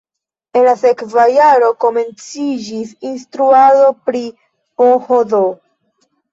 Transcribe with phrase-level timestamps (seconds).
[0.61, 4.25] En la sekva jaro komenciĝis instruado pri
[4.85, 5.41] PhD.